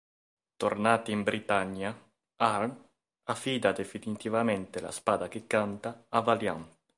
Tornati 0.55 1.11
in 1.11 1.21
Britannia, 1.21 1.95
Arn 2.37 2.89
affida 3.25 3.71
definitivamente 3.71 4.81
la 4.81 4.89
"Spada 4.89 5.27
che 5.27 5.45
canta" 5.45 6.07
a 6.09 6.21
Valiant. 6.21 6.79